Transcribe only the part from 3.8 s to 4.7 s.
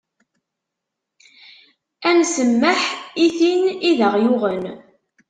i d aɣ-yuɣen.